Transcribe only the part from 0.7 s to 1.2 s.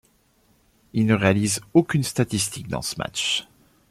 Il ne